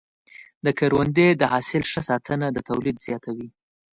[0.65, 3.47] د کروندې د حاصل ښه ساتنه د تولید زیاتوي.